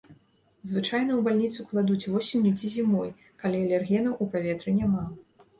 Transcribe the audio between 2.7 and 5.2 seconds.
зімой, калі алергенаў у паветры няма.